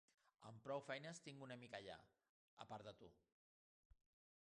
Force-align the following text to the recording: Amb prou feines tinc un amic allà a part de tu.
Amb 0.51 0.63
prou 0.67 0.79
feines 0.85 1.19
tinc 1.27 1.43
un 1.47 1.53
amic 1.55 1.75
allà 1.79 1.97
a 2.65 2.67
part 2.71 2.89
de 2.89 2.95
tu. 3.03 3.11